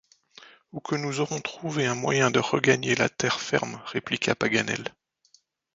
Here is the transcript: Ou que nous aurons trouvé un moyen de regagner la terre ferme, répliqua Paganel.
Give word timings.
Ou 0.71 0.79
que 0.79 0.95
nous 0.95 1.19
aurons 1.19 1.41
trouvé 1.41 1.85
un 1.85 1.93
moyen 1.93 2.31
de 2.31 2.39
regagner 2.39 2.95
la 2.95 3.07
terre 3.07 3.39
ferme, 3.39 3.79
répliqua 3.85 4.33
Paganel. 4.33 4.95